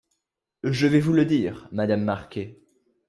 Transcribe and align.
Je 0.63 0.87
vais 0.87 0.99
vous 0.99 1.13
le 1.13 1.25
dire 1.25 1.67
Madame 1.71 2.03
Marquet. 2.03 2.57